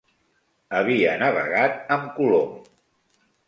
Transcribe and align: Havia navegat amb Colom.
Havia 0.79 1.11
navegat 1.25 1.95
amb 1.99 2.11
Colom. 2.19 2.61